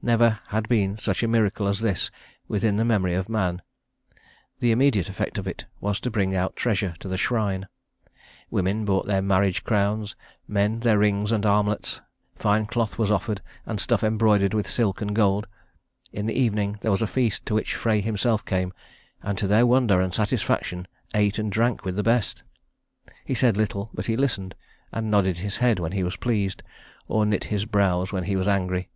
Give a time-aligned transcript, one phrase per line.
[0.00, 2.08] Never had been such a miracle as this
[2.46, 3.60] within the memory of man.
[4.60, 7.66] The immediate effect of it was to bring out treasure to the shrine.
[8.52, 10.14] Women brought their marriage crowns,
[10.46, 12.00] men their rings and armlets.
[12.36, 15.48] Fine cloth was offered and stuff embroidered with silk and gold.
[16.12, 18.72] In the evening there was a feast, to which Frey himself came,
[19.24, 20.86] and to their wonder and satisfaction
[21.16, 22.44] ate and drank with the best.
[23.24, 24.54] He said little; but he listened,
[24.92, 26.62] and nodded his head when he was pleased,
[27.08, 28.88] or knit his brows when he was angry.